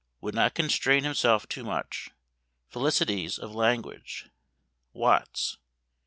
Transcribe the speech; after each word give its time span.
Would 0.19 0.33
not 0.33 0.55
constrain 0.55 1.03
himself 1.03 1.47
too 1.47 1.63
much. 1.63 2.09
Felicities 2.71 3.37
of 3.37 3.53
language. 3.53 4.27
Watts. 4.93 5.57